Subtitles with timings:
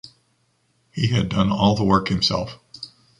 [0.89, 2.57] He had done all the work himself.